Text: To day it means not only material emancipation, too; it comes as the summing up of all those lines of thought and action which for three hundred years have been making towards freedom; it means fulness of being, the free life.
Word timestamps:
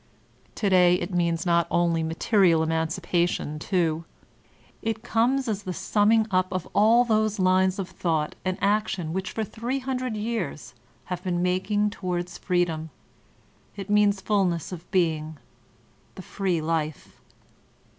To 0.55 0.67
day 0.67 0.95
it 0.95 1.13
means 1.13 1.45
not 1.45 1.67
only 1.69 2.01
material 2.01 2.63
emancipation, 2.63 3.59
too; 3.59 4.03
it 4.81 5.03
comes 5.03 5.47
as 5.47 5.61
the 5.61 5.73
summing 5.75 6.25
up 6.31 6.51
of 6.51 6.67
all 6.73 7.05
those 7.05 7.37
lines 7.37 7.77
of 7.77 7.87
thought 7.87 8.33
and 8.43 8.57
action 8.61 9.13
which 9.13 9.29
for 9.31 9.43
three 9.43 9.77
hundred 9.77 10.17
years 10.17 10.73
have 11.13 11.21
been 11.23 11.43
making 11.43 11.91
towards 11.91 12.39
freedom; 12.39 12.89
it 13.75 13.91
means 13.91 14.21
fulness 14.21 14.71
of 14.71 14.89
being, 14.89 15.37
the 16.15 16.23
free 16.23 16.61
life. 16.61 17.21